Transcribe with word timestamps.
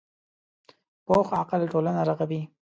پوخ 1.05 1.27
عقل 1.41 1.61
ټولنه 1.71 2.01
رغوي 2.09 2.41